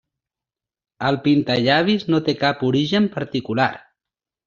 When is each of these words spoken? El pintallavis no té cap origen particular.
El 1.09 1.19
pintallavis 1.27 2.07
no 2.13 2.25
té 2.31 2.37
cap 2.43 2.67
origen 2.73 3.11
particular. 3.21 3.73